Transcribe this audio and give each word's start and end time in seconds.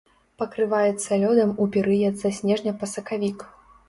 Пакрываецца 0.41 1.19
лёдам 1.23 1.51
у 1.65 1.67
перыяд 1.75 2.15
са 2.21 2.31
снежня 2.39 2.73
па 2.81 2.89
сакавік. 2.95 3.45